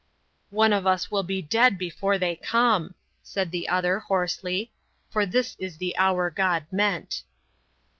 "One 0.49 0.73
of 0.73 0.87
us 0.87 1.11
will 1.11 1.21
be 1.21 1.43
dead 1.43 1.77
before 1.77 2.17
they 2.17 2.35
come," 2.35 2.95
said 3.21 3.51
the 3.51 3.69
other, 3.69 3.99
hoarsely, 3.99 4.71
"for 5.11 5.27
this 5.27 5.55
is 5.59 5.77
the 5.77 5.95
hour 5.95 6.31
God 6.31 6.65
meant." 6.71 7.21